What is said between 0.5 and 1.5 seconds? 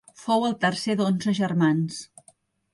tercer d’onze